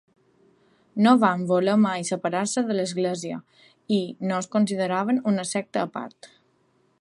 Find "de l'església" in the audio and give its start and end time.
2.69-3.37